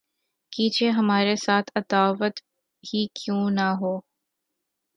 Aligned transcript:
کیجئے 0.53 0.89
ہمارے 0.89 1.35
ساتھ‘ 1.35 1.71
عداوت 1.75 2.35
ہی 2.83 3.05
کیوں 3.15 3.43
نہ 3.49 3.67
ہو 3.81 3.93